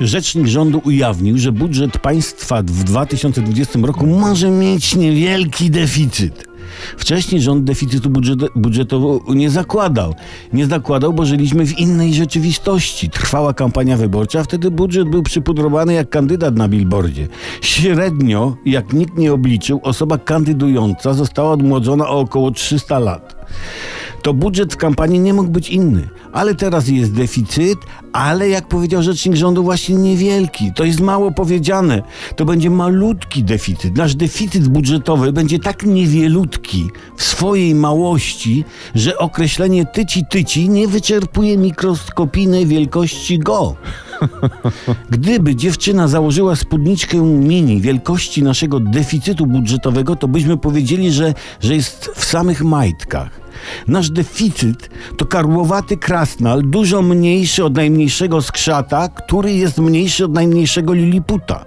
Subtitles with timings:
[0.00, 6.46] Rzecznik rządu ujawnił, że budżet państwa w 2020 roku może mieć niewielki deficyt.
[6.96, 8.90] Wcześniej rząd deficytu budżet,
[9.28, 10.14] nie zakładał.
[10.52, 13.10] Nie zakładał, bo żyliśmy w innej rzeczywistości.
[13.10, 17.28] Trwała kampania wyborcza, wtedy budżet był przypudrowany jak kandydat na billboardzie.
[17.60, 23.36] Średnio, jak nikt nie obliczył, osoba kandydująca została odmłodzona o około 300 lat
[24.26, 26.08] to budżet w kampanii nie mógł być inny.
[26.32, 27.78] Ale teraz jest deficyt,
[28.12, 30.72] ale jak powiedział rzecznik rządu, właśnie niewielki.
[30.74, 32.02] To jest mało powiedziane.
[32.36, 33.96] To będzie malutki deficyt.
[33.96, 42.66] Nasz deficyt budżetowy będzie tak niewielutki w swojej małości, że określenie tyci-tyci nie wyczerpuje mikroskopijnej
[42.66, 43.76] wielkości go.
[45.10, 52.10] Gdyby dziewczyna założyła spódniczkę mini wielkości naszego deficytu budżetowego, to byśmy powiedzieli, że, że jest
[52.14, 53.45] w samych majtkach.
[53.88, 60.92] Nasz deficyt to karłowaty krasnal, dużo mniejszy od najmniejszego skrzata, który jest mniejszy od najmniejszego
[60.92, 61.64] liliputa.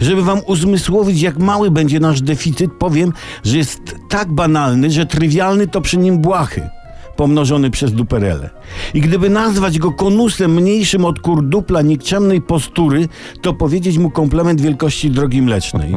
[0.00, 3.12] Żeby wam uzmysłowić, jak mały będzie nasz deficyt, powiem,
[3.44, 6.70] że jest tak banalny, że trywialny to przy nim błahy
[7.16, 8.50] pomnożony przez duperele.
[8.94, 13.08] I gdyby nazwać go konusem mniejszym od kurdupla nikczemnej postury,
[13.42, 15.96] to powiedzieć mu komplement wielkości drogi mlecznej.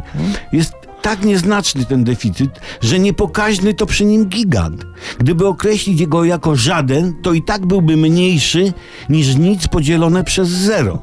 [0.51, 0.73] Jest
[1.05, 4.85] tak nieznaczny ten deficyt, że niepokaźny to przy nim gigant.
[5.19, 8.73] Gdyby określić go jako żaden, to i tak byłby mniejszy
[9.09, 11.01] niż nic podzielone przez zero.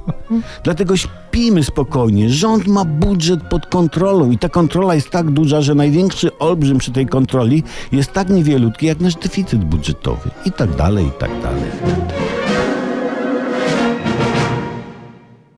[0.65, 2.31] Dlatego śpimy spokojnie.
[2.31, 6.93] Rząd ma budżet pod kontrolą i ta kontrola jest tak duża, że największy olbrzym przy
[6.93, 10.31] tej kontroli jest tak niewielutki jak nasz deficyt budżetowy.
[10.45, 12.42] I tak dalej, i tak dalej.